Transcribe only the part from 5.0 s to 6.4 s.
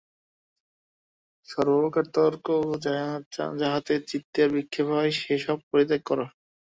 সে-সব পরিত্যাগ কর।